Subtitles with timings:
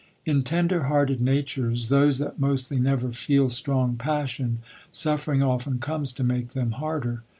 [0.25, 6.23] In tender hearted natures, those that mostly never feel strong passion, suffering often comes to
[6.23, 7.21] make them harder.